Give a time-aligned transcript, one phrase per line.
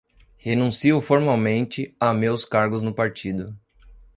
[0.39, 3.55] Renuncio formalmente a meus cargos no Partido